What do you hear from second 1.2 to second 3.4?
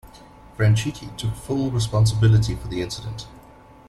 full responsibility for the incident.